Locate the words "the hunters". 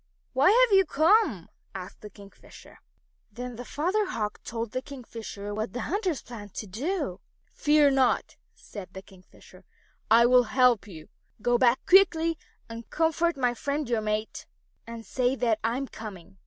5.73-6.23